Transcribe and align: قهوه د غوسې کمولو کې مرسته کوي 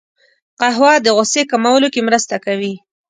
قهوه 0.59 0.93
د 1.01 1.07
غوسې 1.15 1.41
کمولو 1.51 1.87
کې 1.93 2.01
مرسته 2.07 2.35
کوي 2.45 2.73